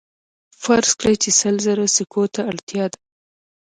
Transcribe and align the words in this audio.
فرض 0.63 0.89
کړئ 0.99 1.15
چې 1.23 1.29
سل 1.39 1.55
زره 1.65 1.85
سکو 1.95 2.23
ته 2.33 2.41
اړتیا 2.49 2.85
ده 2.91 2.97